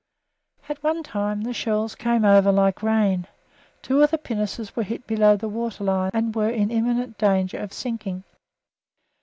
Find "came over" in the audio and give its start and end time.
1.93-2.51